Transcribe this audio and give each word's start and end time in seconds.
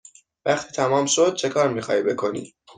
وقتی 0.45 0.71
تمام 0.71 1.05
شد 1.05 1.35
چکار 1.35 1.67
می 1.69 1.81
خواهی 1.81 2.01
بکنی؟ 2.01 2.55